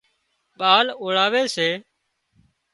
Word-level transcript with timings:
ٻال 0.59 0.85
اوۯاوي 1.01 1.43
سي 1.55 1.69